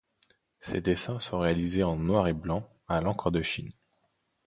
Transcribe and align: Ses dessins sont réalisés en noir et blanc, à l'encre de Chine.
Ses 0.61 0.81
dessins 0.81 1.19
sont 1.19 1.37
réalisés 1.41 1.83
en 1.83 1.95
noir 1.95 2.27
et 2.27 2.33
blanc, 2.33 2.67
à 2.87 3.01
l'encre 3.01 3.29
de 3.29 3.43
Chine. 3.43 3.71